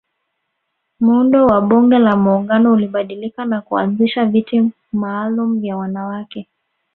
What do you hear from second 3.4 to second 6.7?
na kuanzisha viti malumu vya wanawake